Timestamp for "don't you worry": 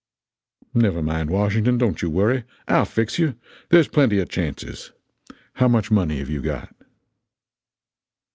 1.77-2.43